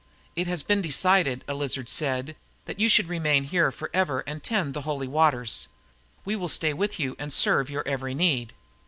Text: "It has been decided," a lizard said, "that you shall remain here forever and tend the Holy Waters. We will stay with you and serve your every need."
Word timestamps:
"It 0.35 0.47
has 0.47 0.63
been 0.63 0.81
decided," 0.81 1.45
a 1.47 1.53
lizard 1.53 1.87
said, 1.87 2.35
"that 2.65 2.79
you 2.79 2.89
shall 2.89 3.05
remain 3.05 3.43
here 3.43 3.71
forever 3.71 4.21
and 4.25 4.41
tend 4.41 4.73
the 4.73 4.81
Holy 4.81 5.07
Waters. 5.07 5.67
We 6.25 6.35
will 6.35 6.49
stay 6.49 6.73
with 6.73 6.99
you 6.99 7.15
and 7.19 7.31
serve 7.31 7.69
your 7.69 7.87
every 7.87 8.15
need." 8.15 8.53